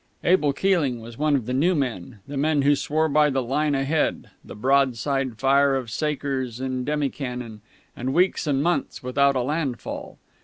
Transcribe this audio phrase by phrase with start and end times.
[0.23, 3.75] Abel Keeling was one of the new men, the men who swore by the line
[3.75, 7.61] ahead, the broadside fire of sakers and demi cannon,
[7.95, 10.17] and weeks and months without a landfall.